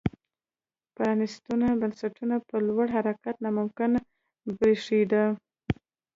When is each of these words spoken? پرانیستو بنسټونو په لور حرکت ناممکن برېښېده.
پرانیستو 0.95 1.51
بنسټونو 1.81 2.35
په 2.47 2.55
لور 2.67 2.87
حرکت 2.95 3.35
ناممکن 3.43 3.91
برېښېده. 4.57 5.23